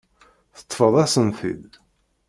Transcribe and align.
Teṭṭfeḍ-asen-t-id. 0.57 1.65